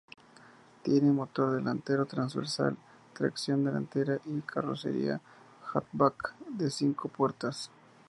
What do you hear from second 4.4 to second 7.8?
carrocería hatchback de cinco puertas.